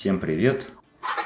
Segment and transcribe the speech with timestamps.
[0.00, 0.64] Всем привет!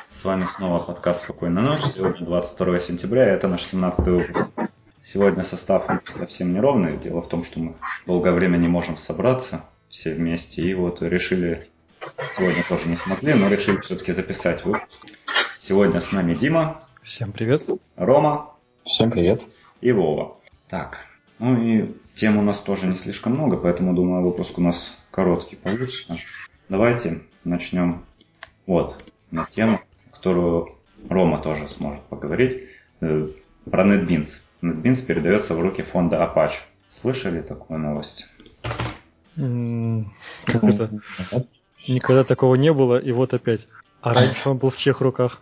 [0.09, 1.85] С вами снова подкаст «Спокойной ночи».
[1.95, 4.49] Сегодня 22 сентября, это наш 17 выпуск.
[5.01, 6.97] Сегодня состав совсем неровный.
[6.97, 10.63] Дело в том, что мы долгое время не можем собраться все вместе.
[10.63, 11.65] И вот решили,
[12.37, 14.89] сегодня тоже не смогли, но решили все-таки записать выпуск.
[15.61, 16.83] Сегодня с нами Дима.
[17.05, 17.63] Всем привет.
[17.95, 18.57] Рома.
[18.85, 19.41] Всем привет.
[19.83, 20.37] И Вова.
[20.69, 20.99] Так,
[21.39, 25.55] ну и тем у нас тоже не слишком много, поэтому думаю, выпуск у нас короткий
[25.55, 26.17] получится.
[26.69, 28.05] Давайте начнем
[28.67, 28.97] вот
[29.31, 29.81] на тему,
[30.13, 30.77] которую
[31.09, 32.69] Рома тоже сможет поговорить,
[33.01, 33.29] э,
[33.71, 34.41] про NetBeans.
[34.63, 36.61] NetBeans передается в руки фонда Apache.
[36.91, 38.27] Слышали такую новость?
[39.35, 40.91] Как это?
[41.87, 43.69] Никогда такого не было, и вот опять.
[44.01, 45.41] А раньше он был в чьих руках?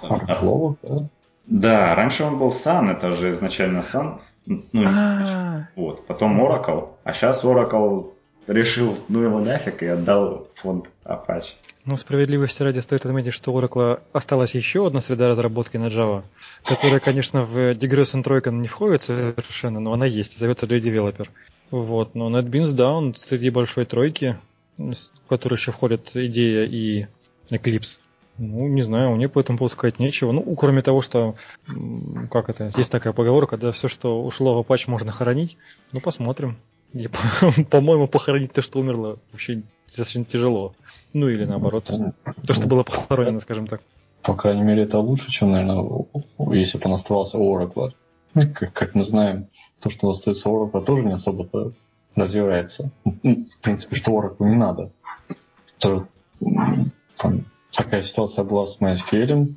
[0.00, 1.08] Орлова, да?
[1.46, 4.20] Да, раньше он был Sun, это же изначально Sun.
[4.46, 8.12] Ну, А, вот, потом Oracle, а сейчас Oracle
[8.46, 11.54] решил, ну его нафиг, и отдал фонд Apache.
[11.88, 16.22] Ну, справедливости ради стоит отметить, что у Oracle осталась еще одна среда разработки на Java,
[16.62, 21.28] которая, конечно, в Digression тройка не входит совершенно, но она есть, зовется Lead Developer.
[21.70, 24.38] Вот, но NetBeans, да, он среди большой тройки,
[24.76, 24.94] в
[25.30, 27.06] которую еще входят идея и
[27.50, 28.00] Eclipse.
[28.36, 30.32] Ну, не знаю, мне по этому поводу сказать нечего.
[30.32, 31.36] Ну, кроме того, что,
[32.30, 35.56] как это, есть такая поговорка, да, все, что ушло в Apache, можно хоронить.
[35.92, 36.58] Ну, посмотрим.
[37.70, 40.74] По-моему, похоронить то, что умерло, вообще достаточно тяжело.
[41.12, 41.90] Ну, или наоборот.
[42.46, 43.80] То, что было похоронено, скажем так.
[44.22, 46.04] По крайней мере, это лучше, чем, наверное,
[46.52, 47.92] если бы он оставался Oracle.
[48.34, 49.46] Ну, Как, как мы знаем,
[49.80, 51.72] то, что остается Oracle, тоже не особо
[52.14, 52.90] развивается.
[53.04, 54.90] Ну, В принципе, что Oracle не надо.
[55.78, 56.06] То,
[57.16, 59.54] там, такая ситуация была с MySQL.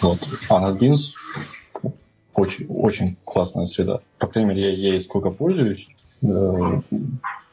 [0.00, 0.18] Вот.
[0.48, 1.14] А NetBeans
[2.34, 4.00] очень, очень классная среда.
[4.18, 5.86] По крайней мере, я ей сколько пользуюсь,
[6.22, 6.80] э,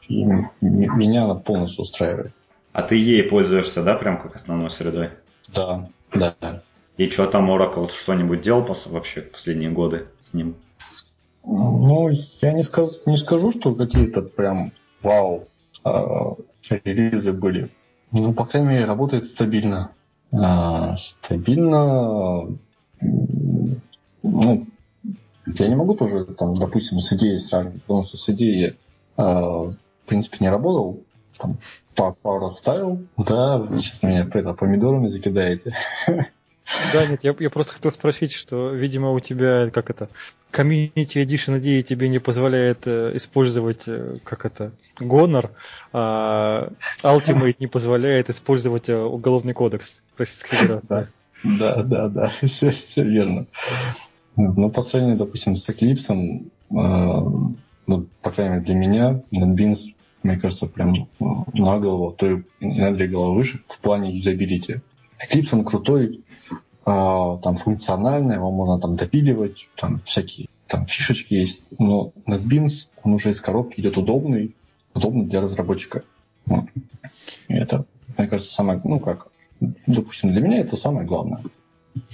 [0.08, 0.24] и
[0.60, 2.32] меня она полностью устраивает.
[2.72, 5.10] А ты ей пользуешься, да, прям как основной средой?
[5.54, 6.62] Да, да.
[6.96, 10.56] И что там Oracle что-нибудь делал вообще последние годы с ним?
[11.44, 12.10] Ну,
[12.42, 15.48] я не, сказ- не скажу, что какие-то прям вау
[15.84, 16.34] а,
[16.68, 17.70] релизы были.
[18.10, 19.92] Ну, по крайней мере, работает стабильно.
[20.32, 22.48] А, стабильно.
[24.22, 24.62] Ну,
[25.46, 28.76] я не могу тоже, там, допустим, с идеей сравнивать, потому что с идеей,
[29.16, 29.70] а,
[30.08, 31.02] в принципе, не работал.
[31.36, 31.58] Там,
[31.94, 33.06] па- пару ставил.
[33.18, 35.74] Да, сейчас меня это, помидорами закидаете.
[36.92, 40.10] Да, нет, я, я просто хотел спросить, что, видимо, у тебя, как это,
[40.52, 45.52] Community Edition идеи тебе не позволяет э, использовать, э, как это, Гонор,
[45.94, 46.68] а
[47.02, 51.08] Ultimate не позволяет использовать э, Уголовный кодекс Российской Федерации.
[51.42, 53.46] Да, да, да, все, все верно.
[54.36, 60.36] Ну, по сравнению, допустим, с Eclipse, э, ну, по крайней мере, для меня, NetBeans, мне
[60.36, 64.80] кажется, прям на голову, то и на две головы выше в плане юзабилити.
[65.24, 71.62] Eclipse, он крутой, э, там, функциональный, его можно там допиливать, там всякие там фишечки есть,
[71.78, 74.54] но NetBeans, он уже из коробки идет удобный,
[74.94, 76.04] удобный для разработчика.
[76.46, 76.66] Вот.
[77.48, 77.86] Это,
[78.16, 79.28] мне кажется, самое, ну как,
[79.86, 81.42] допустим, для меня это самое главное.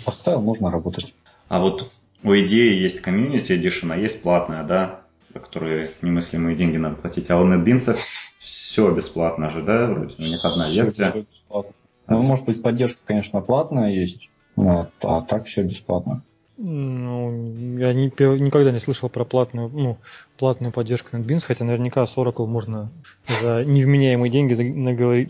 [0.05, 1.13] Поставил, можно работать.
[1.49, 1.91] А вот
[2.23, 5.04] у идеи есть комьюнити edition, а есть платная, да,
[5.35, 7.31] за которые немыслимые деньги надо платить.
[7.31, 7.97] А у NetBeans
[8.39, 11.11] все бесплатно же, да, вроде у них одна версия.
[11.11, 11.73] всё бесплатно.
[12.07, 16.23] Ну, может быть, поддержка, конечно, платная есть, вот, а так все бесплатно.
[16.57, 19.99] Ну, я не- никогда не слышал про платную, ну,
[20.39, 22.91] платную поддержку NetBeans, хотя наверняка с Oracle можно
[23.27, 24.55] за невменяемые деньги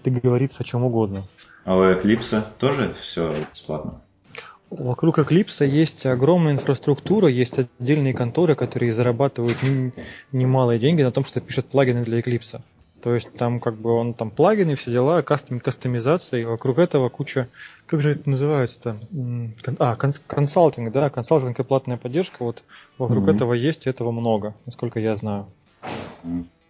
[0.04, 1.22] договориться о чем угодно.
[1.64, 4.02] А у Eclipse тоже все бесплатно?
[4.70, 9.58] Вокруг Eclipse есть огромная инфраструктура, есть отдельные конторы, которые зарабатывают
[10.32, 12.60] немалые деньги на том, что пишут плагины для Eclipse.
[13.00, 17.10] То есть там как бы он там плагины, все дела, кастом, кастомизация, и вокруг этого
[17.10, 17.48] куча,
[17.84, 18.96] как же это называется-то?
[19.78, 22.64] А, конс- консалтинг, да, консалтинг и платная поддержка, вот
[22.96, 23.36] вокруг Мгм.
[23.36, 25.46] этого есть, и этого много, насколько я знаю.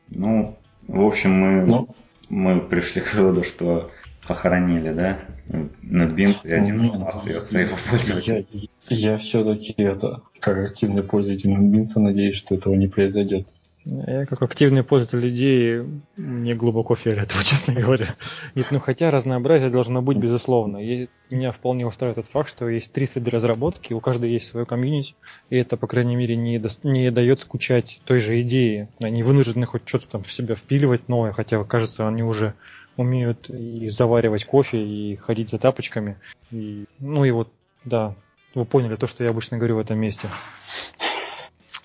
[0.08, 0.58] Ну,
[0.88, 1.88] в общем, мы, Ну.
[2.28, 3.88] мы пришли к выводу, что
[4.26, 5.18] похоронили, да,
[5.48, 8.68] NetBeans и один Не, раз ну, остается его пользователь.
[8.88, 13.46] Я, я все-таки это, как активный пользователь NetBeans, надеюсь, что этого не произойдет.
[13.86, 15.86] Я как активный пользователь идеи,
[16.16, 18.14] мне глубоко фиолетово, честно говоря.
[18.54, 20.78] Нет, ну хотя разнообразие должно быть, безусловно.
[20.78, 24.64] И меня вполне устраивает тот факт, что есть три среды разработки, у каждой есть свое
[24.64, 25.16] комьюнити,
[25.50, 28.88] и это, по крайней мере, не, дос- не дает скучать той же идеи.
[29.00, 32.54] Они вынуждены хоть что-то там в себя впиливать новое, хотя, кажется, они уже
[32.96, 36.16] умеют и заваривать кофе, и ходить за тапочками.
[36.50, 37.48] И, ну и вот,
[37.84, 38.14] да,
[38.54, 40.28] вы поняли то, что я обычно говорю в этом месте.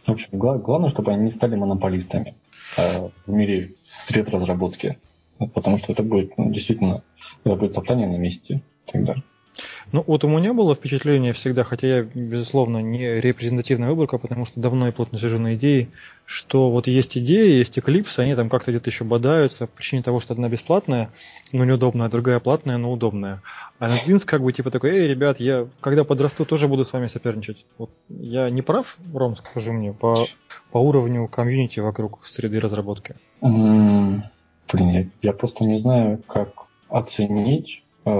[0.05, 2.35] В общем, гла- главное, чтобы они не стали монополистами
[2.77, 4.97] э, в мире сред разработки.
[5.53, 7.03] потому что это будет ну, действительно
[7.43, 9.15] это будет топтание на месте тогда.
[9.91, 14.59] Ну, вот у меня было впечатление всегда, хотя я, безусловно, не репрезентативная выборка, потому что
[14.59, 15.87] давно и плотно сижу на идее,
[16.25, 20.19] что вот есть идеи, есть Eclipse, они там как-то где-то еще бодаются по причине того,
[20.19, 21.09] что одна бесплатная,
[21.51, 23.41] но неудобная, а другая платная, но удобная.
[23.79, 27.07] А NetBeans как бы типа такой, эй, ребят, я когда подрасту, тоже буду с вами
[27.07, 27.65] соперничать.
[27.79, 30.27] Вот я не прав, Ром, скажи мне, по,
[30.71, 33.15] по уровню комьюнити вокруг среды разработки?
[33.41, 34.21] Mm,
[34.71, 38.11] блин, я, я просто не знаю, как оценить э,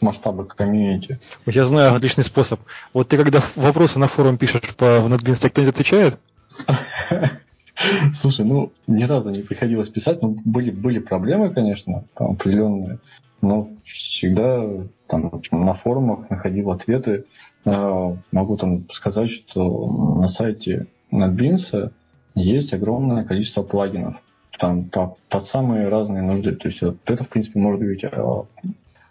[0.00, 1.18] масштаба комьюнити.
[1.46, 2.60] Я знаю отличный способ.
[2.94, 6.18] Вот ты когда вопросы на форум пишешь по NetBeans, кто-нибудь отвечает?
[8.14, 12.98] Слушай, ну, ни разу не приходилось писать, но были, были проблемы, конечно, там определенные,
[13.40, 14.64] но всегда
[15.06, 17.24] там на форумах находил ответы.
[17.64, 19.86] А, могу там сказать, что
[20.16, 21.92] на сайте NetBeans
[22.34, 24.16] есть огромное количество плагинов,
[24.58, 26.52] там по, под самые разные нужды.
[26.56, 28.44] То есть это, в принципе, может быть а,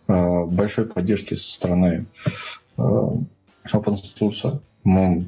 [0.08, 2.06] большой поддержки со стороны
[2.78, 3.20] open
[4.20, 4.62] source.
[4.84, 5.26] Ну,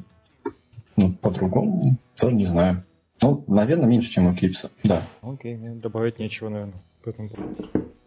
[0.96, 2.84] ну, по-другому тоже не знаю.
[3.22, 5.02] Ну, наверное, меньше, чем Eclipse, да.
[5.22, 6.80] Окей, okay, добавить нечего, наверное.
[7.04, 7.28] Поэтому...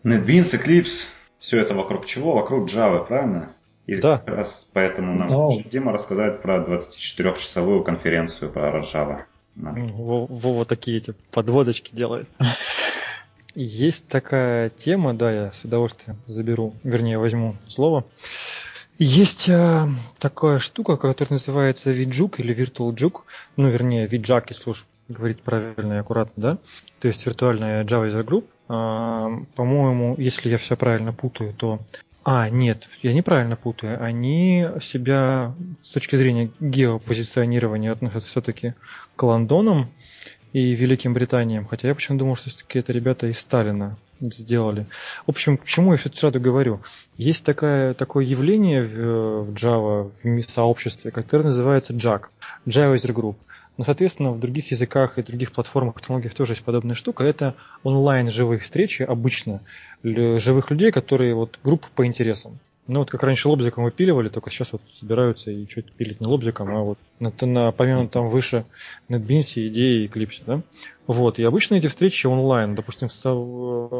[0.03, 1.07] NetBeans, Eclipse,
[1.39, 2.33] все это вокруг чего?
[2.33, 3.49] Вокруг Java, правильно?
[3.85, 4.19] И да.
[4.19, 5.51] как раз поэтому нам Но...
[5.71, 9.23] Дима рассказать про 24-часовую конференцию про Java.
[9.55, 9.75] Да.
[9.75, 12.27] Вова такие эти подводочки делает.
[13.55, 18.03] Есть такая тема, да, я с удовольствием заберу, вернее, возьму слово.
[18.97, 19.87] Есть э,
[20.19, 23.21] такая штука, которая называется VJUK или Virtual Juke,
[23.55, 26.57] ну, вернее, VJAK, если уж говорить правильно и аккуратно, да,
[26.99, 28.45] то есть виртуальная Java User Group.
[28.69, 31.79] Э, по-моему, если я все правильно путаю, то...
[32.23, 34.01] А, нет, я неправильно путаю.
[34.01, 38.75] Они себя с точки зрения геопозиционирования относят все-таки
[39.15, 39.91] к Лондонам
[40.53, 44.85] и Великим Британиям, хотя я почему-то думал, что все-таки это ребята из Сталина сделали.
[45.25, 46.81] В общем, к чему я все сразу говорю?
[47.17, 52.25] Есть такое, такое явление в, в Java, в сообществе, которое называется JAG,
[52.67, 53.35] Java User Group.
[53.77, 57.23] Но, соответственно, в других языках и других платформах, технологиях тоже есть подобная штука.
[57.23, 59.61] Это онлайн живые встречи обычно
[60.03, 62.59] живых людей, которые вот группы по интересам.
[62.85, 66.75] Ну вот как раньше лобзиком выпиливали, только сейчас вот собираются и что-то пилить не лобзиком,
[66.75, 67.71] а вот на, на
[68.07, 68.65] там выше
[69.09, 70.61] NetBeans, идеи и Eclipse, да.
[71.07, 73.07] Вот, и обычно эти встречи онлайн, допустим,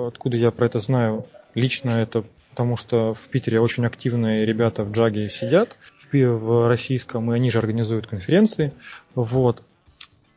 [0.07, 1.25] откуда я про это знаю,
[1.56, 7.31] лично это потому что в Питере очень активные ребята в Джаге сидят, в, в российском,
[7.31, 8.74] и они же организуют конференции,
[9.15, 9.63] вот.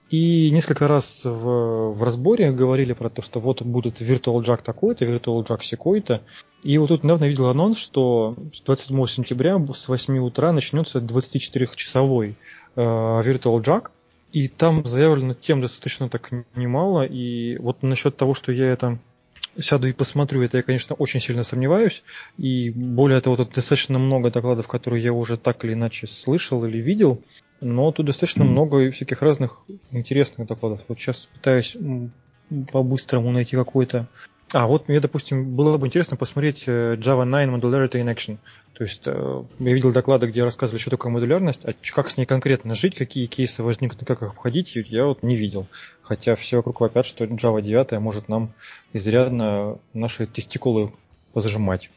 [0.08, 5.04] И несколько раз в, в разборе говорили про то, что вот будет Virtual Jack такой-то,
[5.04, 6.22] Virtual Jack секой-то.
[6.62, 12.36] И вот тут недавно видел анонс, что с 27 сентября с 8 утра начнется 24-часовой
[12.76, 13.90] э, Virtual Jack.
[14.32, 17.04] И там заявлено тем достаточно так немало.
[17.04, 18.98] И вот насчет того, что я это
[19.58, 22.04] сяду и посмотрю, это я, конечно, очень сильно сомневаюсь.
[22.36, 26.78] И более того, тут достаточно много докладов, которые я уже так или иначе слышал или
[26.78, 27.22] видел.
[27.60, 30.82] Но тут достаточно много всяких разных интересных докладов.
[30.88, 31.76] Вот сейчас пытаюсь
[32.70, 34.08] по-быстрому найти какой-то
[34.52, 38.38] а, вот мне, допустим, было бы интересно посмотреть э, Java 9 Modularity in Action.
[38.74, 42.26] То есть э, я видел доклады, где рассказывали, что такое модулярность, а как с ней
[42.26, 45.66] конкретно жить, какие кейсы возникнут, как их обходить, я вот не видел.
[46.00, 48.52] Хотя все вокруг вопят, что Java 9 может нам
[48.92, 50.92] изрядно наши тестикулы
[51.32, 51.90] позажимать.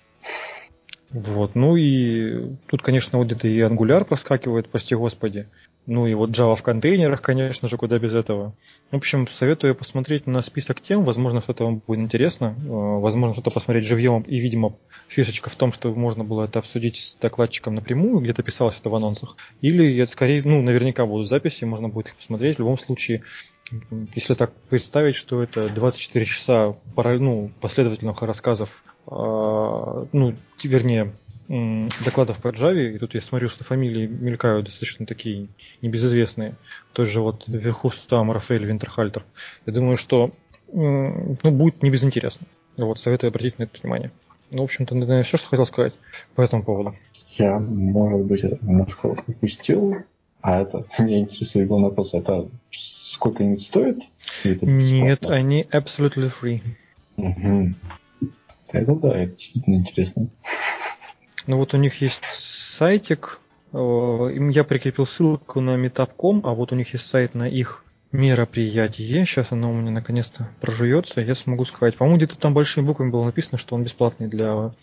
[1.12, 5.48] Вот, ну и тут, конечно, вот где-то и Angular проскакивает, прости господи.
[5.88, 8.54] Ну и вот Java в контейнерах, конечно же, куда без этого.
[8.92, 13.50] В общем, советую посмотреть на список тем, возможно, что-то вам будет интересно, э, возможно, что-то
[13.50, 14.76] посмотреть живьем, и, видимо,
[15.08, 18.96] фишечка в том, что можно было это обсудить с докладчиком напрямую, где-то писалось это в
[18.96, 22.58] анонсах, или это скорее, ну, наверняка будут записи, можно будет их посмотреть.
[22.58, 23.24] В любом случае,
[24.14, 31.12] если так представить, что это 24 часа ну, последовательных рассказов, ну, вернее,
[32.06, 35.48] докладов по Java, и тут я смотрю, что фамилии мелькают достаточно такие
[35.82, 36.56] небезызвестные.
[36.94, 39.26] Тот же вот вверху там Рафаэль Винтерхальтер.
[39.66, 40.32] Я думаю, что
[40.72, 42.46] ну, будет не безинтересно.
[42.78, 44.12] Вот, советую обратить на это внимание.
[44.52, 45.94] Ну, в общем-то, наверное, все, что хотел сказать
[46.36, 46.96] по этому поводу.
[47.38, 49.98] Я, может быть, немножко упустил,
[50.42, 52.14] а это меня интересует главный вопрос.
[52.14, 54.04] Это сколько-нибудь стоит?
[54.44, 56.62] Нет, они absolutely free.
[57.18, 57.76] Угу.
[58.72, 60.30] Это да, это действительно интересно.
[61.48, 63.40] Ну вот у них есть сайтик,
[63.74, 69.26] э, я прикрепил ссылку на meetup.com, а вот у них есть сайт на их мероприятие.
[69.26, 71.96] Сейчас оно у меня наконец-то прожуется, я смогу сказать.
[71.96, 74.74] По-моему, где-то там большими буквами было написано, что он бесплатный для,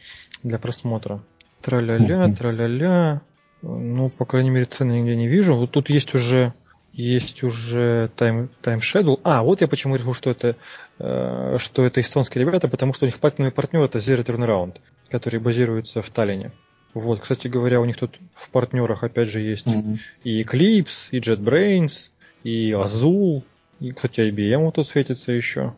[0.42, 1.22] для просмотра.
[1.62, 3.22] Тра-ля-ля, тра-ля-ля.
[3.62, 5.54] Ну, по крайней мере, цены нигде не вижу.
[5.54, 6.52] Вот тут есть уже
[6.96, 9.20] есть уже Time, Time Schedule.
[9.22, 10.56] А, вот я почему решил, что это,
[10.98, 14.78] э, что это эстонские ребята, потому что у них платиновый партнер это Zero Turnaround,
[15.10, 16.52] который базируется в Таллине.
[16.94, 19.98] Вот, кстати говоря, у них тут в партнерах опять же есть mm-hmm.
[20.24, 22.10] и Eclipse, и JetBrains,
[22.42, 23.42] и Azul,
[23.80, 25.74] и, кстати, IBM вот тут светится еще.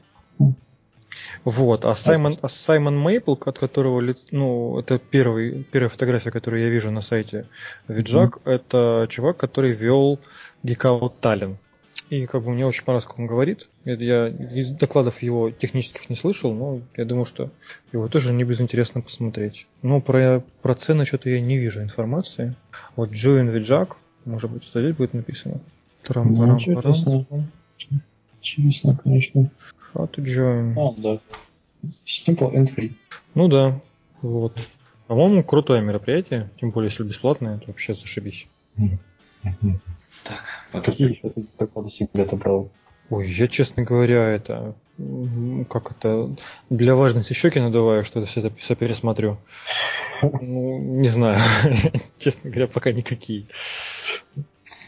[1.50, 6.69] Вот, а Саймон, а Саймон Мейпл, от которого, ну, это первый, первая фотография, которую я
[6.69, 7.47] вижу на сайте
[7.88, 8.52] Виджак, mm-hmm.
[8.52, 10.21] это чувак, который вел
[10.62, 11.57] Geekout Tallinn.
[12.11, 13.67] И как бы мне очень понравилось, как он говорит.
[13.87, 17.49] Я из докладов его технических не слышал, но я думаю, что
[17.93, 19.67] его тоже не безинтересно посмотреть.
[19.81, 22.57] Но про, про цены что-то я не вижу информации.
[22.95, 25.61] Вот Join Виджак, может быть, здесь будет написано.
[26.02, 27.25] Трам ну, интересно.
[28.43, 29.50] Интересно, конечно.
[29.95, 30.75] How to join.
[30.76, 31.18] А, да.
[32.07, 32.92] Simple and free.
[33.35, 33.80] Ну да,
[34.23, 34.57] вот.
[35.07, 38.47] По-моему, крутое мероприятие, тем более, если бесплатное, это вообще зашибись.
[40.25, 40.42] Так,
[40.73, 42.71] а какие еще ты доклады себе отобрал?
[43.11, 44.75] Ой, я, честно говоря, это
[45.71, 46.35] как это
[46.71, 49.38] для важности щеки надуваю, что это все это все пересмотрю.
[50.23, 51.38] Ну, не знаю,
[52.18, 53.47] честно говоря, пока никакие.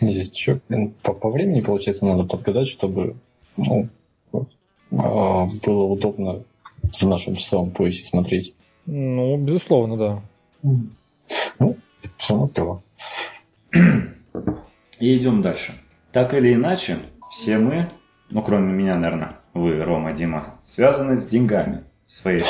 [0.01, 0.61] Нет, что,
[1.03, 3.17] по, по времени, получается, надо подгадать, чтобы
[3.57, 3.89] ну,
[5.03, 6.43] было удобно
[6.83, 8.55] в нашем часовом поясе смотреть.
[8.87, 10.23] Ну, безусловно, да.
[10.63, 11.77] Ну,
[12.17, 12.83] все равно клево.
[14.99, 15.75] И идем дальше.
[16.13, 16.99] Так или иначе,
[17.31, 17.89] все мы,
[18.31, 22.43] ну кроме меня, наверное, вы, Рома, Дима, связаны с деньгами своей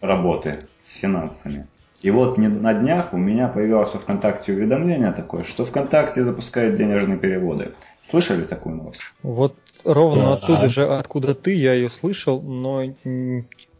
[0.00, 1.66] работы, с финансами.
[2.00, 7.18] И вот на днях у меня появилось в ВКонтакте уведомление такое, что ВКонтакте запускает денежные
[7.18, 7.72] переводы.
[8.02, 9.00] Слышали такую новость?
[9.22, 9.54] Вот
[9.84, 10.32] ровно да.
[10.32, 12.84] оттуда же, откуда ты, я ее слышал, но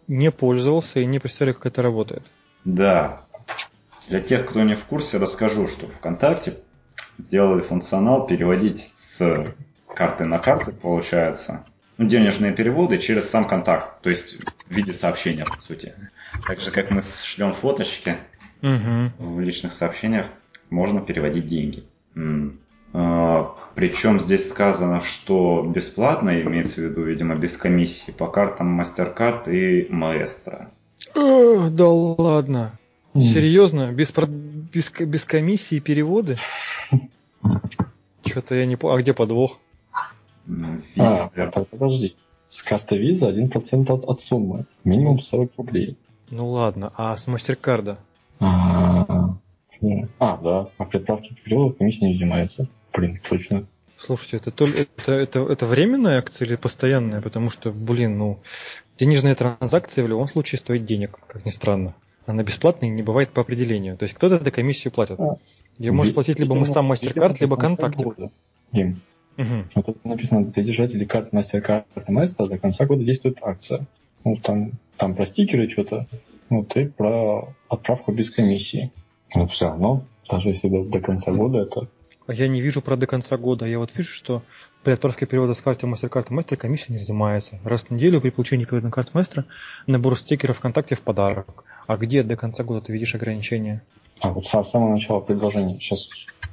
[0.06, 2.22] не пользовался и не представляю, как это работает.
[2.64, 3.22] Да.
[4.08, 6.54] Для тех, кто не в курсе, расскажу, что ВКонтакте
[7.16, 9.46] сделали функционал переводить с
[9.86, 11.64] карты на карты, получается,
[12.08, 14.36] денежные переводы через сам контакт, то есть
[14.68, 15.94] в виде сообщения, по сути.
[16.46, 18.16] Так же, как мы шлем фоточки
[18.62, 19.12] угу.
[19.18, 20.26] в личных сообщениях,
[20.70, 21.84] можно переводить деньги.
[22.92, 29.50] А, причем здесь сказано, что бесплатно, имеется в виду, видимо, без комиссии по картам MasterCard
[29.50, 30.68] и Maestro.
[31.14, 32.72] О, да ладно.
[33.14, 33.20] Mm.
[33.20, 33.92] Серьезно?
[33.92, 36.36] Без, без, без комиссии переводы?
[38.24, 38.96] Что-то я не понял.
[38.96, 39.58] А где подвох?
[40.96, 41.28] А,
[41.70, 42.16] подожди.
[42.48, 44.64] С карты виза 1% от, от суммы.
[44.84, 45.96] Минимум 40 рублей.
[46.30, 47.98] Ну ладно, а с мастеркарда?
[48.40, 49.36] А,
[50.18, 50.68] а да.
[50.78, 52.68] А при отправке перевода комиссия не взимается.
[52.92, 53.66] Блин, точно.
[53.96, 57.20] Слушайте, это, то, это, это, это временная акция или постоянная?
[57.20, 58.38] Потому что, блин, ну,
[58.98, 61.94] денежная транзакция в любом случае стоит денег, как ни странно.
[62.26, 63.98] Она бесплатная и не бывает по определению.
[63.98, 65.20] То есть кто-то эту комиссию платит.
[65.20, 65.36] А,
[65.78, 68.30] Ее может платить либо мы сам MasterCard, либо контактик.
[68.72, 69.00] Дим,
[69.36, 73.86] вот тут написано, для держателей карт MasterCard и Master до конца года действует акция.
[74.24, 76.06] Ну, там, там про стикеры что-то,
[76.50, 78.92] вот, и про отправку без комиссии.
[79.34, 81.88] Ну, все равно, даже если до, до конца года это
[82.30, 83.66] а я не вижу про до конца года.
[83.66, 84.42] Я вот вижу, что
[84.84, 87.58] при отправке перевода с карты MasterCard Master комиссия не взимается.
[87.64, 89.46] Раз в неделю при получении перевода на карту Master
[89.88, 91.64] набор стикеров ВКонтакте в подарок.
[91.88, 93.82] А где до конца года ты видишь ограничения?
[94.20, 95.80] А вот с самого начала предложения.
[95.80, 96.08] Сейчас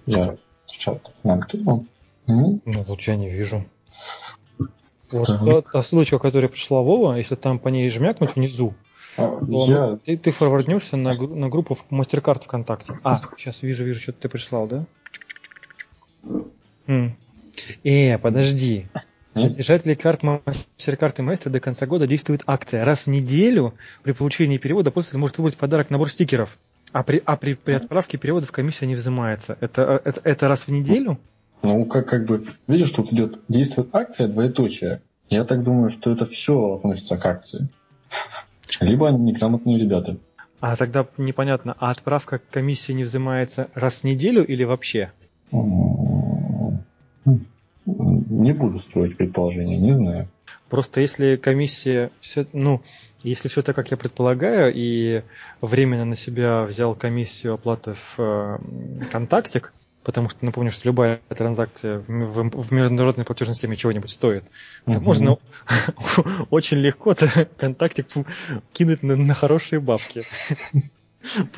[0.08, 0.30] я
[0.66, 1.86] сейчас нам кидал.
[2.28, 3.66] Ну, вот я не вижу.
[5.12, 8.74] Вот та, та ссылочка, которая пришла Вова, если там по ней жмякнуть внизу,
[9.18, 9.98] а, я...
[10.04, 12.94] ты, ты форварднешься на, на группу MasterCard ВКонтакте.
[13.04, 14.86] А, сейчас вижу, вижу, что ты прислал, да?
[17.84, 18.88] Э, подожди.
[19.34, 22.86] Для держателей карт MasterCard и Maestro до конца года действует акция.
[22.86, 26.58] Раз в неделю при получении перевода после может выбрать подарок набор стикеров.
[26.92, 29.58] А при, а при, при отправке переводов комиссия не взимается.
[29.62, 31.20] Это, это, это раз в неделю?
[31.64, 35.02] Ну, как, как бы, видишь, тут идет действует акция, двоеточие.
[35.30, 37.68] Я так думаю, что это все относится к акции.
[38.80, 40.18] Либо они неграмотные ребята.
[40.60, 45.12] А тогда непонятно, а отправка комиссии не взимается раз в неделю или вообще?
[47.86, 50.28] Не буду строить предположение, не знаю.
[50.70, 52.12] Просто если комиссия,
[52.54, 52.82] ну,
[53.24, 55.22] если все так, как я предполагаю, и
[55.62, 58.58] временно на себя взял комиссию оплаты в э,
[59.12, 59.74] контактик,
[60.08, 64.46] потому что напомню, что любая транзакция в, международной платежной системе чего-нибудь стоит,
[64.86, 65.38] то можно
[66.50, 67.14] очень легко
[67.58, 68.08] контактик
[68.72, 70.24] кинуть на, на хорошие бабки.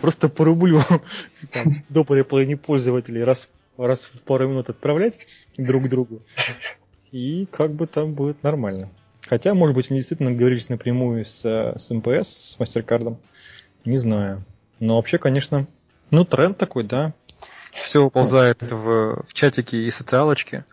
[0.01, 0.81] Просто по рублю
[1.51, 5.19] там, до половины пользователей раз раз в пару минут отправлять
[5.55, 6.23] друг другу.
[7.11, 8.89] И как бы там будет нормально.
[9.27, 13.19] Хотя, может быть, они действительно говорились напрямую с, с МПС, с Мастеркардом.
[13.85, 14.43] Не знаю.
[14.79, 15.67] Но вообще, конечно,
[16.09, 17.13] ну, тренд такой, да.
[17.71, 20.65] Все уползает в, в чатики и социалочки.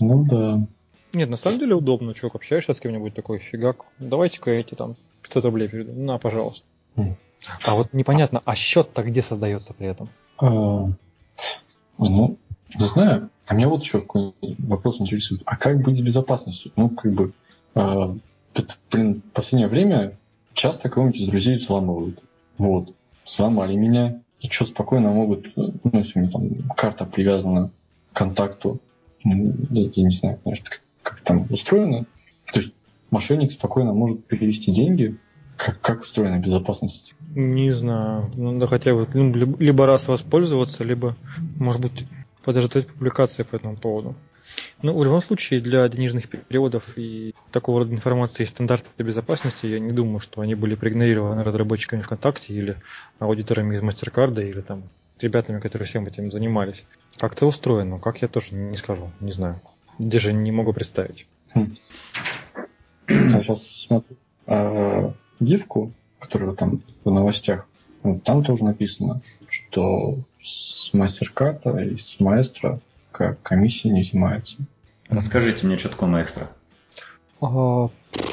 [0.00, 0.66] Ну да.
[1.12, 5.44] Нет, на самом деле удобно, чувак, общаешься с кем-нибудь такой, фигак, давайте-ка эти там 500
[5.44, 5.92] рублей перейду.
[5.92, 6.66] На, пожалуйста.
[6.96, 7.16] Хм.
[7.64, 10.08] А вот непонятно, а счет-то где создается при этом?
[10.38, 10.88] А,
[11.98, 12.36] ну,
[12.74, 13.30] не знаю.
[13.46, 15.42] А меня вот еще какой вопрос интересует.
[15.46, 16.72] А как быть с безопасностью?
[16.76, 17.32] Ну, как бы,
[17.74, 18.16] а,
[18.54, 20.16] это, блин, в последнее время
[20.52, 22.20] часто кого-нибудь из друзей взламывают.
[22.58, 22.94] Вот.
[23.24, 24.20] Сломали меня.
[24.40, 26.42] И что, спокойно могут, ну, если у меня там
[26.76, 27.70] карта привязана
[28.12, 28.80] к контакту,
[29.24, 32.06] ну, я, я не знаю, конечно, как, как там устроено.
[32.52, 32.72] То есть
[33.10, 35.16] мошенник спокойно может перевести деньги.
[35.56, 37.14] Как, как устроена безопасность?
[37.34, 38.30] Не знаю.
[38.36, 41.16] Надо хотя бы ну, либо раз воспользоваться, либо,
[41.58, 42.06] может быть,
[42.44, 44.14] подождать публикации по этому поводу.
[44.82, 49.66] Ну, в любом случае, для денежных переводов и такого рода информации есть стандарты безопасности.
[49.66, 52.76] Я не думаю, что они были проигнорированы разработчиками ВКонтакте или
[53.18, 54.84] аудиторами из Мастеркарда или там
[55.20, 56.84] ребятами, которые всем этим занимались.
[57.16, 59.60] Как-то устроено, как я тоже не скажу, не знаю.
[59.98, 61.26] Даже не могу представить.
[61.54, 64.16] Я сейчас смотрю
[64.46, 67.66] а, гифку, которая там в новостях.
[68.02, 72.80] Вот там тоже написано, что с мастер-карта и с маэстро
[73.16, 74.58] как комиссия не взимается.
[75.08, 76.50] Расскажите мне, что такое маэстро.
[77.40, 77.88] А,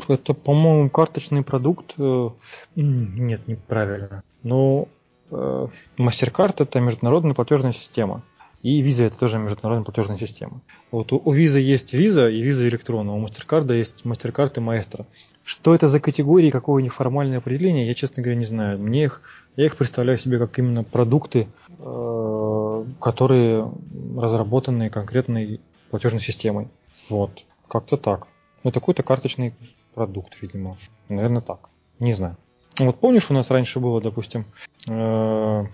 [0.09, 1.93] Это, по-моему, карточный продукт.
[1.97, 2.29] э,
[2.75, 4.23] Нет, неправильно.
[4.43, 4.87] Но
[5.31, 8.23] э, MasterCard это международная платежная система.
[8.63, 10.61] И Visa это тоже международная платежная система.
[10.89, 15.05] Вот у, у Visa есть Visa и Visa электронная, у MasterCard есть MasterCard и Maestro.
[15.43, 18.79] Что это за категории, какое у них формальное определение, я, честно говоря, не знаю.
[18.79, 19.21] Мне их,
[19.57, 23.69] я их представляю себе как именно продукты, э, которые
[24.17, 26.69] разработаны конкретной платежной системой.
[27.09, 28.27] Вот, как-то так.
[28.63, 29.53] Ну, это какой-то карточный
[29.93, 30.77] продукт, видимо.
[31.09, 31.69] Наверное, так.
[31.99, 32.37] Не знаю.
[32.79, 34.45] Вот помнишь, у нас раньше было, допустим,
[34.87, 35.65] э,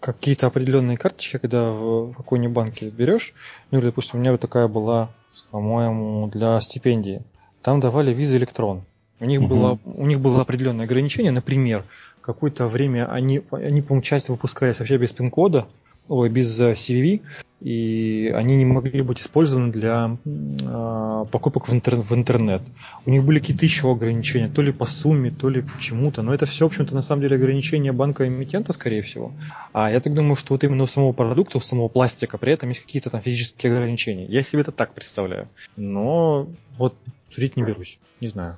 [0.00, 3.34] какие-то определенные карточки, когда в какой-нибудь банке берешь,
[3.70, 5.10] ну или, допустим, у меня вот такая была,
[5.50, 7.22] по-моему, для стипендии.
[7.62, 8.84] Там давали визы электрон.
[9.20, 9.48] У них, Мгм.
[9.48, 11.84] было, у них было определенное ограничение, например,
[12.22, 15.68] какое-то время они, они по-моему, часть выпускались вообще без пин-кода,
[16.08, 17.20] ой, без э, CVV,
[17.60, 22.62] и они не могли быть использованы для э, покупок в, интер- в интернет.
[23.04, 26.46] У них были какие-то еще ограничения, то ли по сумме, то ли почему-то, но это
[26.46, 29.32] все, в общем-то, на самом деле ограничения банка-эмитента, скорее всего.
[29.72, 32.70] А я так думаю, что вот именно у самого продукта, у самого пластика при этом
[32.70, 34.24] есть какие-то там физические ограничения.
[34.26, 35.48] Я себе это так представляю.
[35.76, 36.94] Но вот
[37.28, 38.54] судить не берусь, не знаю.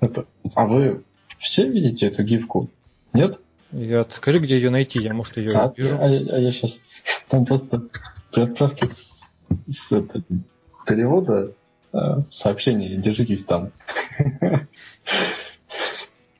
[0.00, 1.02] Это- А вы
[1.38, 2.68] все видите эту гифку?
[3.12, 3.40] Нет?
[3.72, 5.98] Я, скажи, где ее найти, я, может, ее А, вижу.
[6.00, 6.80] а я, а я сейчас...
[7.28, 7.82] Там просто
[8.32, 9.32] при отправке с,
[9.68, 10.22] с это,
[10.86, 11.52] перевода
[11.92, 11.98] э,
[12.30, 13.72] сообщение «Держитесь там».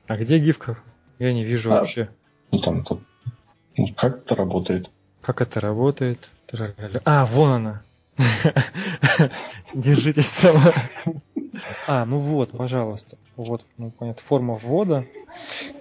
[0.07, 0.79] А где гифка?
[1.19, 1.81] Я не вижу А.
[1.81, 2.09] вообще.
[2.53, 3.01] Ну, там, тут,
[3.77, 4.89] ну, как это работает?
[5.21, 6.31] Как это работает?
[7.05, 7.83] А, вон она.
[9.75, 10.73] Держитесь сама.
[11.89, 13.17] А, ну вот, пожалуйста.
[13.35, 15.05] Вот, ну понятно, форма ввода.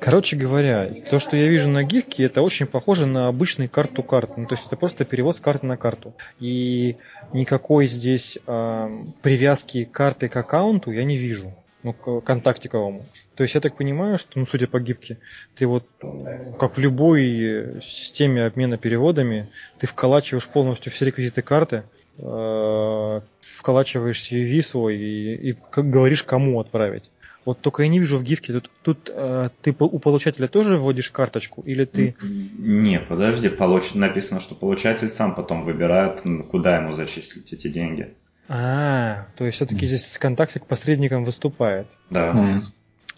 [0.06, 4.38] Короче говоря, то, что я вижу на гифке, это очень похоже на обычный карту карт.
[4.38, 6.13] Ну, то есть это просто перевод с карты на карту.
[6.39, 6.98] И
[7.34, 11.56] никакой здесь ам, привязки карты к аккаунту я не вижу.
[11.82, 13.04] Ну, к контактиковому.
[13.36, 15.18] То есть я так понимаю, что, ну, судя по гибке,
[15.56, 21.41] ты вот, э, как в любой э, системе обмена переводами, ты вколачиваешь полностью все реквизиты
[21.41, 21.84] карты,
[22.20, 27.10] э, вколачиваешь CVV свой и, и как говоришь, кому отправить.
[27.45, 31.12] Вот только я не вижу в гифке, тут, тут э, ты у получателя тоже вводишь
[31.12, 32.15] карточку, или ты...
[32.21, 38.15] Не, подожди, получ- написано, что получатель сам потом выбирает, куда ему зачислить эти деньги.
[38.47, 41.88] А, то есть все-таки здесь контактик посредником выступает.
[42.10, 42.34] Да.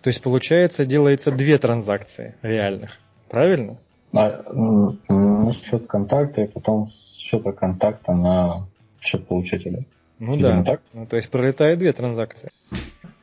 [0.02, 2.98] То есть получается делается две транзакции реальных,
[3.30, 3.78] правильно?
[4.14, 8.68] А, на счет контакта и потом с счета контакта на
[9.00, 9.86] счет получателя.
[10.20, 10.72] Ну Видимо, да.
[10.72, 10.82] так?
[10.94, 12.52] Ну, то есть пролетает две транзакции.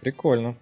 [0.00, 0.56] Прикольно.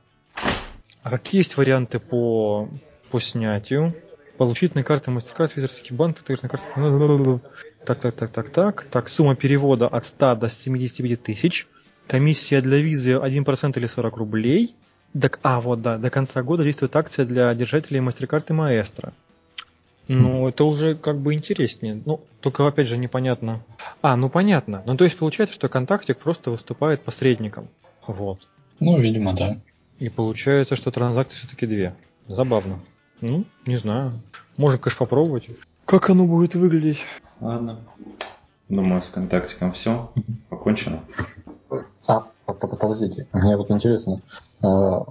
[1.02, 2.68] А какие есть варианты по,
[3.10, 3.94] по снятию?
[4.38, 6.68] Получить на карты MasterCard, Визерский банк, на карты...
[7.84, 8.84] Так, так, так, так, так.
[8.84, 11.66] Так, сумма перевода от 100 до 75 тысяч.
[12.06, 14.74] Комиссия для визы 1% или 40 рублей.
[15.20, 19.12] Так, а, вот, да, до конца года действует акция для держателей MasterCard и Маэстро.
[20.08, 22.00] Ну, это уже как бы интереснее.
[22.04, 23.62] Ну, только опять же непонятно.
[24.00, 24.82] А, ну понятно.
[24.84, 27.68] Ну, то есть получается, что контактик просто выступает посредником.
[28.06, 28.40] Вот.
[28.80, 29.60] Ну, видимо, да.
[30.02, 31.94] И получается, что транзакции все-таки две.
[32.26, 32.80] Забавно.
[33.20, 34.20] Ну, не знаю.
[34.58, 35.46] Можно, конечно, попробовать.
[35.84, 36.98] Как оно будет выглядеть?
[37.40, 37.78] Ладно.
[38.68, 40.10] Думаю, с контактиком все.
[40.48, 41.04] Покончено.
[42.08, 44.22] А, по- подождите, мне вот интересно,
[44.60, 45.04] а,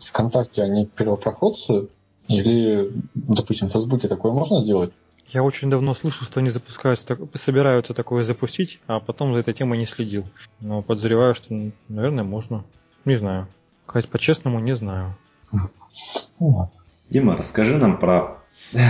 [0.00, 1.88] ВКонтакте они первопроходцы
[2.28, 4.92] или, допустим, в Фейсбуке такое можно сделать?
[5.26, 9.78] Я очень давно слышал, что они запускаются, собираются такое запустить, а потом за этой темой
[9.78, 10.24] не следил.
[10.60, 11.52] Но подозреваю, что,
[11.88, 12.62] наверное, можно.
[13.04, 13.48] Не знаю.
[13.94, 15.14] Сказать по-честному, не знаю.
[17.10, 18.38] Дима, расскажи нам про...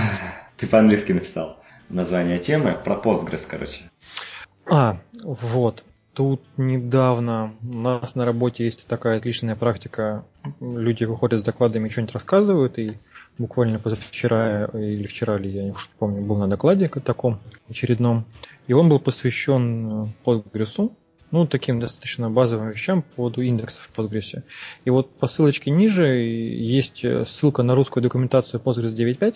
[0.56, 1.58] Ты по-английски написал
[1.90, 3.82] название темы, про Postgres, короче.
[4.64, 5.84] А, вот.
[6.14, 10.24] Тут недавно у нас на работе есть такая отличная практика.
[10.58, 12.96] Люди выходят с докладами, что-нибудь рассказывают, и
[13.36, 18.24] буквально позавчера или вчера, или я не помню, был на докладе таком очередном.
[18.68, 20.90] И он был посвящен Postgres,
[21.34, 24.44] ну, таким достаточно базовым вещам по поводу индексов в Postgres.
[24.84, 29.34] И вот по ссылочке ниже есть ссылка на русскую документацию Postgres 9.5,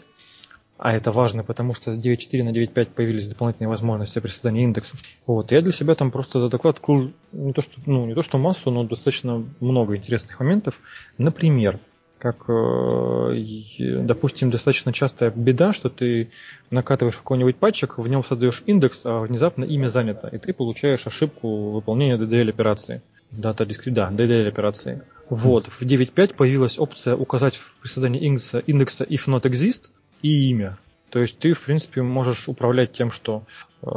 [0.79, 5.01] а это важно, потому что с 9.4 на 9.5 появились дополнительные возможности при создании индексов.
[5.27, 5.51] Вот.
[5.51, 8.39] Я для себя там просто за доклад открыл не то, что, ну, не то, что
[8.39, 10.81] массу, но достаточно много интересных моментов.
[11.19, 11.81] Например,
[12.19, 16.31] как, э, допустим, достаточно частая беда, что ты
[16.71, 21.71] накатываешь какой-нибудь патчик, в нем создаешь индекс, а внезапно имя занято, и ты получаешь ошибку
[21.71, 23.03] выполнения DDL операции.
[23.31, 25.03] Дата дискрет, да, DDL операции.
[25.29, 29.91] Вот, в 9.5 появилась опция указать при создании индекса, индекса if not exist,
[30.23, 30.79] и имя.
[31.11, 33.45] То есть ты, в принципе, можешь управлять тем, что...
[33.83, 33.89] Э,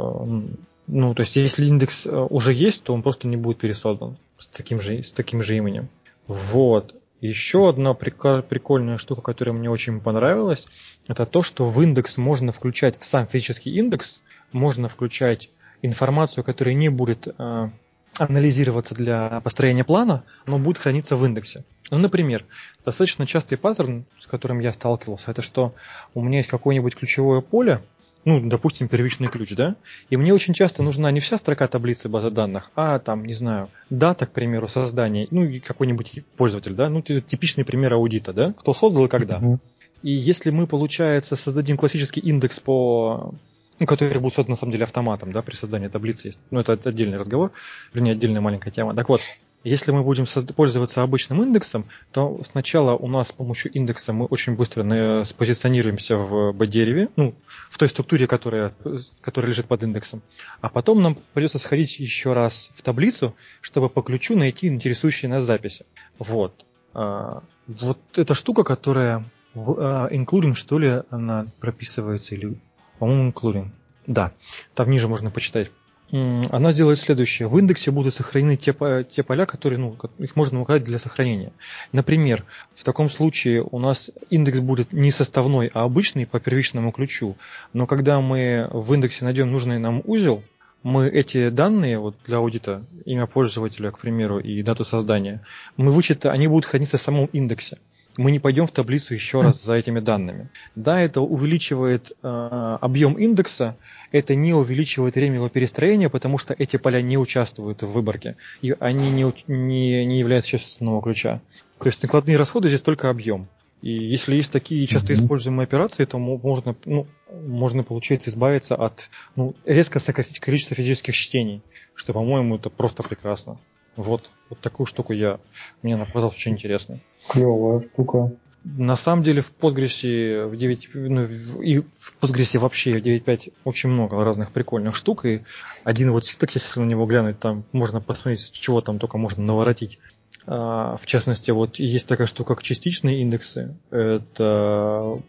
[0.88, 4.46] ну, то есть если индекс э, уже есть, то он просто не будет пересоздан с
[4.46, 5.88] таким же, с таким же именем.
[6.26, 6.94] Вот.
[7.22, 10.66] Еще одна прикольная штука, которая мне очень понравилась,
[11.06, 15.48] это то, что в индекс можно включать, в сам физический индекс, можно включать
[15.82, 17.70] информацию, которая не будет э,
[18.18, 21.64] анализироваться для построения плана, но будет храниться в индексе.
[21.92, 22.44] Ну, например,
[22.84, 25.76] достаточно частый паттерн, с которым я сталкивался, это что
[26.14, 27.82] у меня есть какое-нибудь ключевое поле,
[28.24, 29.76] ну, допустим, первичный ключ, да,
[30.10, 33.68] и мне очень часто нужна не вся строка таблицы базы данных, а там, не знаю,
[33.90, 38.74] дата, к примеру, создания, ну, и какой-нибудь пользователь, да, ну, типичный пример аудита, да, кто
[38.74, 39.38] создал и когда.
[39.38, 39.58] Mm-hmm.
[40.02, 43.34] И если мы, получается, создадим классический индекс по
[43.78, 46.40] ну, который будет создан на самом деле автоматом, да, при создании таблицы есть.
[46.50, 47.50] Ну, это отдельный разговор,
[47.92, 48.94] вернее, отдельная маленькая тема.
[48.94, 49.22] Так вот,
[49.64, 54.54] если мы будем пользоваться обычным индексом, то сначала у нас с помощью индекса мы очень
[54.54, 57.34] быстро спозиционируемся в дереве, ну,
[57.70, 58.74] в той структуре, которая,
[59.20, 60.22] которая лежит под индексом.
[60.60, 65.44] А потом нам придется сходить еще раз в таблицу, чтобы по ключу найти интересующие нас
[65.44, 65.86] записи.
[66.18, 66.64] Вот.
[66.94, 72.56] А, вот эта штука, которая а, including, что ли, она прописывается или
[72.98, 73.70] по-моему, including.
[74.06, 74.32] Да,
[74.74, 75.70] там ниже можно почитать.
[76.12, 77.48] Она сделает следующее.
[77.48, 78.74] В индексе будут сохранены те,
[79.10, 81.52] те поля, которые, ну, их можно указать для сохранения.
[81.90, 82.44] Например,
[82.74, 87.36] в таком случае у нас индекс будет не составной, а обычный по первичному ключу.
[87.72, 90.42] Но когда мы в индексе найдем нужный нам узел,
[90.82, 95.40] мы эти данные вот для аудита, имя пользователя, к примеру, и дату создания,
[95.78, 97.78] мы вычитаем, они будут храниться в самом индексе
[98.16, 100.48] мы не пойдем в таблицу еще раз за этими данными.
[100.74, 103.76] Да, это увеличивает э, объем индекса,
[104.10, 108.74] это не увеличивает время его перестроения, потому что эти поля не участвуют в выборке, и
[108.78, 111.40] они не, не, не являются частью основного ключа.
[111.78, 113.48] То есть накладные расходы здесь только объем.
[113.82, 119.56] И если есть такие часто используемые операции, то можно, ну, можно получается избавиться от ну,
[119.66, 121.62] резко сократить количество физических чтений,
[121.94, 123.58] что, по-моему, это просто прекрасно.
[123.96, 125.38] Вот, вот такую штуку я,
[125.82, 127.02] мне она показалась очень интересной.
[127.28, 128.32] Клевая штука.
[128.64, 131.26] На самом деле в Postgres в 9, ну,
[131.60, 135.42] и в Postgres вообще в 9.5 очень много разных прикольных штук, и
[135.82, 139.42] один вот ситок, если на него глянуть, там можно посмотреть, с чего там только можно
[139.42, 139.98] наворотить.
[140.46, 143.76] А, в частности, вот есть такая штука, как частичные индексы.
[143.90, 145.20] Это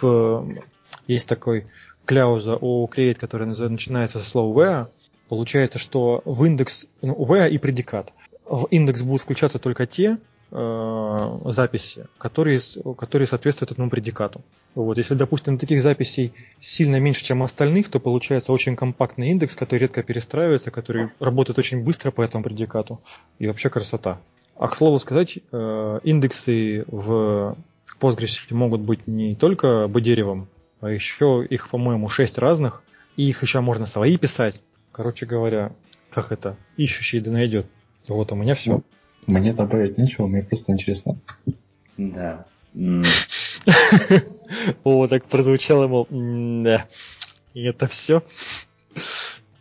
[0.00, 0.44] в,
[1.06, 1.66] есть такой
[2.04, 4.88] кляуза у create, которая начинается со слова where,
[5.32, 8.12] Получается, что в индекс ну, where и предикат.
[8.44, 10.18] В индекс будут включаться только те
[10.50, 11.16] э,
[11.46, 12.60] записи, которые,
[12.98, 14.42] которые соответствуют этому предикату.
[14.74, 19.80] Вот, если, допустим, таких записей сильно меньше, чем остальных, то получается очень компактный индекс, который
[19.80, 23.00] редко перестраивается, который работает очень быстро по этому предикату.
[23.38, 24.20] И вообще красота.
[24.54, 27.56] А к слову сказать, э, индексы в
[27.98, 30.48] Postgres могут быть не только B-деревом,
[30.82, 32.82] а еще их, по-моему, шесть разных,
[33.16, 34.60] и их еще можно свои писать.
[34.92, 35.72] Короче говоря,
[36.10, 36.56] как это?
[36.76, 37.66] Ищущий да найдет.
[38.08, 38.82] Вот у меня все.
[39.26, 41.16] Мне добавить нечего, мне просто интересно.
[41.96, 42.44] Да.
[44.84, 46.84] О, так прозвучало, мол, да.
[47.54, 48.22] И это все?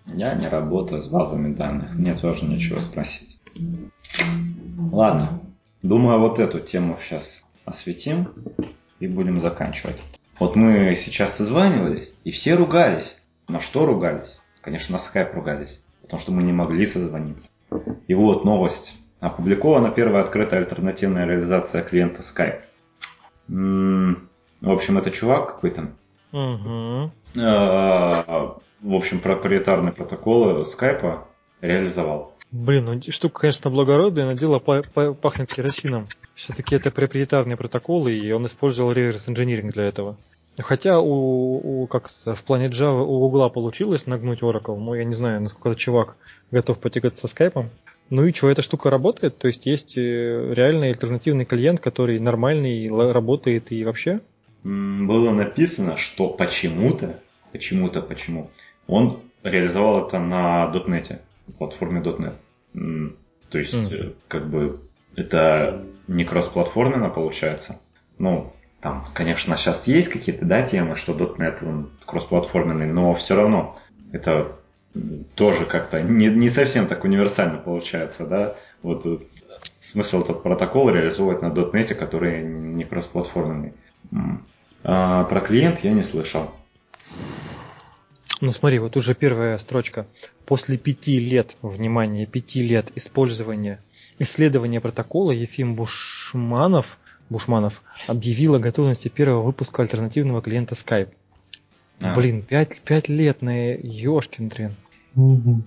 [0.05, 3.39] Я не работаю с базами данных, мне тоже нечего спросить.
[4.91, 5.39] Ладно,
[5.81, 8.33] думаю, вот эту тему сейчас осветим
[8.99, 10.01] и будем заканчивать.
[10.39, 13.17] Вот мы сейчас созванивались, и все ругались.
[13.47, 14.40] На что ругались?
[14.61, 17.49] Конечно, на Skype ругались, потому что мы не могли созвониться.
[18.07, 18.97] И вот новость.
[19.19, 22.61] Опубликована первая открытая альтернативная реализация клиента Skype.
[23.49, 24.27] М-м,
[24.61, 25.89] в общем, это чувак какой-то,
[26.31, 27.11] Угу.
[27.35, 31.27] В общем, проприетарные протоколы скайпа
[31.61, 32.33] реализовал.
[32.51, 36.07] Блин, ну штука, конечно, благородная, но дело пахнет керосином.
[36.33, 40.17] Все-таки это проприетарные протоколы, и он использовал реверс инжиниринг для этого.
[40.57, 45.13] Хотя у, у как в плане Java у Google получилось нагнуть Oracle, но я не
[45.13, 46.15] знаю, насколько этот чувак
[46.51, 47.69] готов потягаться со скайпом.
[48.09, 49.37] Ну и что, эта штука работает?
[49.37, 54.19] То есть есть э, реальный альтернативный клиент, который нормальный, работает и вообще?
[54.63, 57.19] Было написано, что почему-то,
[57.53, 58.51] почему-то, почему,
[58.87, 61.19] он реализовал это на .NET,
[61.57, 62.35] платформе .NET.
[63.49, 64.15] То есть, mm.
[64.27, 64.81] как бы,
[65.15, 67.79] это не кроссплатформенно получается.
[68.17, 73.77] Ну, там, конечно, сейчас есть какие-то, да, темы, что .NET он кроссплатформенный, но все равно
[74.11, 74.51] это
[75.35, 78.55] тоже как-то не, не совсем так универсально получается, да.
[78.81, 79.19] Вот э,
[79.79, 83.73] смысл этот протокол реализовывать на .NET, который не кроссплатформенный.
[84.83, 86.51] А про клиент я не слышал.
[88.41, 90.07] Ну смотри, вот уже первая строчка.
[90.47, 93.79] После пяти лет, внимание, пяти лет использования,
[94.17, 96.97] исследования протокола Ефим Бушманов,
[97.31, 101.11] Бушманов объявил о готовности первого выпуска альтернативного клиента Skype.
[102.01, 102.13] А.
[102.13, 104.75] Блин, пять, пять лет на Ёшкин трен.
[105.15, 105.61] Угу.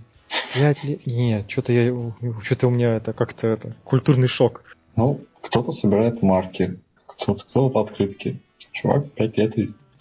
[0.53, 1.07] Пять лет.
[1.07, 2.13] Нет, что-то я.
[2.43, 3.75] Что-то у меня это как-то это.
[3.83, 4.63] Культурный шок.
[4.95, 8.41] Ну, кто-то собирает марки, кто-то кто открытки.
[8.73, 9.55] Чувак пять лет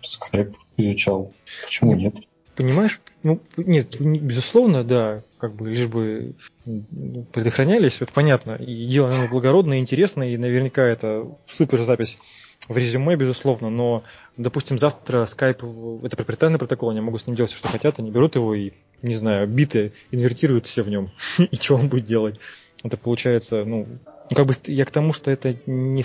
[0.03, 1.31] скайп изучал.
[1.63, 2.15] Почему нет?
[2.55, 6.35] Понимаешь, ну, нет, безусловно, да, как бы лишь бы
[7.33, 8.53] предохранялись, это понятно.
[8.53, 12.17] И дело, наверное, благородное, интересное, и наверняка это супер запись
[12.69, 14.05] в резюме, безусловно, но,
[14.37, 18.09] допустим, завтра Skype, это проприетарный протокол, они могут с ним делать все, что хотят, они
[18.09, 21.11] берут его и, не знаю, биты инвертируют все в нем.
[21.37, 22.39] и что он будет делать?
[22.83, 23.87] Это получается, ну,
[24.29, 26.03] как бы я к тому, что это не,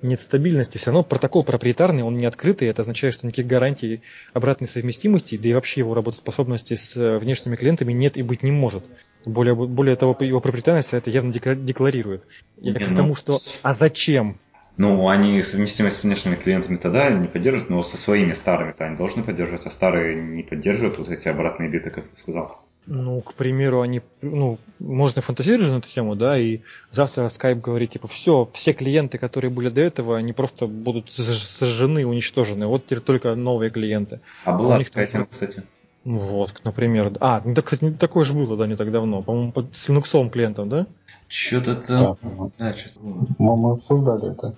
[0.00, 0.78] нет стабильности.
[0.78, 5.48] Все равно протокол проприетарный, он не открытый, это означает, что никаких гарантий обратной совместимости, да
[5.48, 8.84] и вообще его работоспособности с э, внешними клиентами нет и быть не может.
[9.24, 12.26] Более, более того, его проприетарность это явно декларирует.
[12.58, 14.38] Я к тому, что а зачем?
[14.76, 19.22] Ну, они совместимость с внешними клиентами тогда не поддерживают, но со своими старыми-то они должны
[19.22, 22.62] поддерживать, а старые не поддерживают вот эти обратные биты, как ты сказал.
[22.86, 27.60] Ну, к примеру, они, ну, можно фантазировать же на эту тему, да, и завтра Skype
[27.60, 32.66] говорит, типа, все, все клиенты, которые были до этого, они просто будут сожжены, уничтожены.
[32.66, 34.20] Вот теперь только новые клиенты.
[34.44, 35.62] А была а у них такая тема, кстати.
[36.04, 37.12] Ну вот, например.
[37.20, 39.22] А, ну так, кстати, такое же было, да, не так давно.
[39.22, 40.86] По-моему, под, с Linux клиентом, да?
[41.28, 42.18] Что-то там.
[42.22, 43.00] Да, да что-то.
[43.38, 44.56] Мы обсуждали это.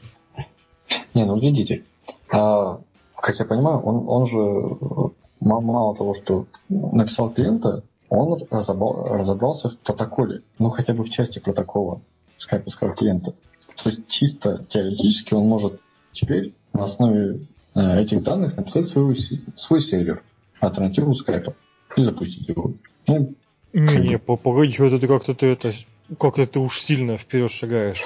[1.14, 1.84] Не, ну видите,
[2.30, 2.80] а,
[3.16, 9.78] как я понимаю, он, он же мало того, что написал клиента, он разобрал, разобрался в
[9.78, 12.00] протоколе, ну хотя бы в части протокола
[12.36, 13.34] скайповского клиента.
[13.82, 19.16] То есть чисто теоретически он может теперь на основе э, этих данных написать свой,
[19.56, 20.22] свой сервер,
[20.60, 21.54] альтернативу скайпа,
[21.96, 22.74] и запустить его.
[23.06, 23.34] Ну,
[23.72, 25.72] не, не, погоди, что ты как-то ты это,
[26.18, 28.02] как-то ты уж сильно вперед шагаешь.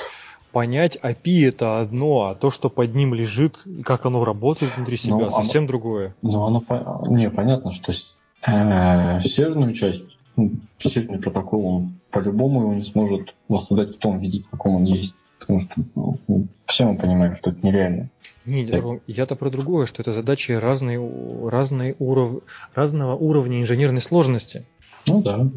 [0.53, 5.17] Понять API это одно, а то, что под ним лежит, как оно работает внутри себя,
[5.17, 6.15] ну, совсем оно, другое.
[6.23, 6.63] Ну, оно,
[7.09, 7.93] не, понятно, что
[8.47, 10.05] э, серверную часть,
[10.37, 14.85] ну, серверный протокол, он по-любому его не сможет воссоздать в том виде, в каком он
[14.85, 15.15] есть.
[15.39, 18.09] Потому что ну, все мы понимаем, что это нереально.
[18.47, 18.69] Не,
[19.07, 20.99] я-то про другое, что это задачи разные,
[21.49, 22.43] разные уров,
[22.75, 24.65] разного уровня инженерной сложности.
[25.07, 25.49] Ну да.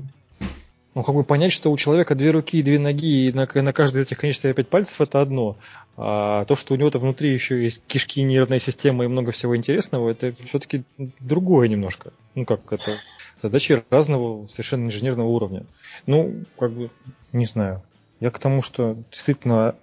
[0.95, 3.73] Ну, как бы понять, что у человека две руки и две ноги, и на, на
[3.73, 5.57] каждой из этих конечностей пять пальцев, это одно.
[5.97, 10.09] А то, что у него-то внутри еще есть кишки, нервная система и много всего интересного,
[10.09, 10.83] это все-таки
[11.19, 12.11] другое немножко.
[12.35, 12.97] Ну, как это...
[13.41, 15.65] Задачи разного совершенно инженерного уровня.
[16.05, 16.89] Ну, как бы,
[17.31, 17.81] не знаю.
[18.19, 19.75] Я к тому, что действительно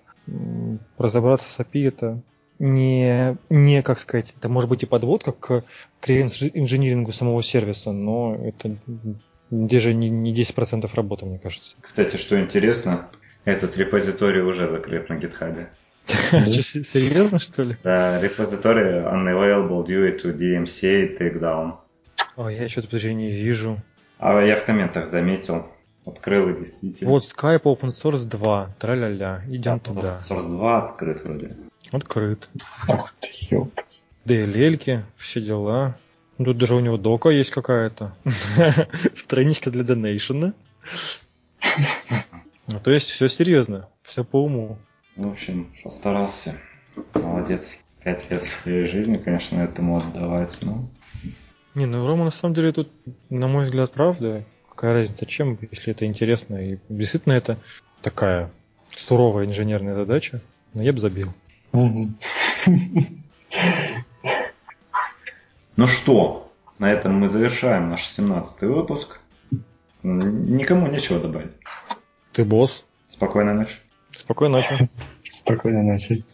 [0.98, 2.22] разобраться с API это
[2.58, 5.64] не, не, как сказать, это может быть и подводка к,
[6.00, 8.76] к инжинирингу самого сервиса, но это
[9.50, 11.76] даже не, не 10% работы, мне кажется.
[11.80, 13.08] Кстати, что интересно,
[13.44, 15.66] этот репозиторий уже закрыт на GitHub.
[16.06, 17.76] Серьезно, что ли?
[17.82, 21.74] Да, репозиторий unavailable due to DMCA takedown.
[22.36, 23.80] О, я что-то даже не вижу.
[24.18, 25.66] А я в комментах заметил.
[26.04, 27.10] Открыл и действительно.
[27.10, 28.76] Вот Skype Open Source 2.
[28.78, 29.42] Тра-ля-ля.
[29.48, 30.20] Идем да, туда.
[30.20, 31.56] Open Source 2 открыт вроде.
[31.90, 32.48] Открыт.
[32.88, 33.72] Ах ты, ёп.
[34.24, 35.96] DLL, все дела.
[36.38, 38.14] Тут даже у него дока есть какая-то.
[39.14, 40.54] Страничка для донейшена.
[42.68, 44.76] Ну, то есть все серьезно, все по уму.
[45.14, 46.56] В общем, постарался.
[47.14, 47.78] Молодец.
[48.02, 50.90] Пять лет своей жизни, конечно, этому отдавать, но...
[51.76, 52.90] Не, ну Рома на самом деле тут,
[53.30, 54.42] на мой взгляд, правда.
[54.68, 56.56] Какая разница, чем, если это интересно.
[56.56, 57.56] И действительно это
[58.02, 58.50] такая
[58.88, 60.40] суровая инженерная задача.
[60.74, 61.30] Но я бы забил.
[65.76, 69.20] Ну что, на этом мы завершаем наш 17 выпуск.
[70.02, 71.52] Никому нечего добавить.
[72.32, 72.86] Ты босс.
[73.10, 73.76] Спокойной ночи.
[74.10, 74.88] Спокойной ночи.
[75.28, 76.24] Спокойной ночи.